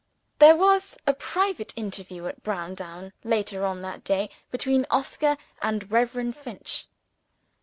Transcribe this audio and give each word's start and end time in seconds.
There 0.39 0.55
was 0.55 0.97
a 1.05 1.13
private 1.13 1.75
interview 1.77 2.25
at 2.25 2.41
Browndown, 2.41 3.13
later 3.23 3.65
on 3.67 3.83
that 3.83 4.03
day, 4.03 4.31
between 4.49 4.87
Oscar 4.89 5.37
and 5.61 5.91
Reverend 5.91 6.35
Finch. 6.35 6.87